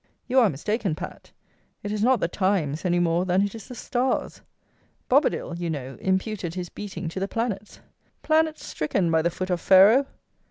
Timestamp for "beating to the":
6.69-7.27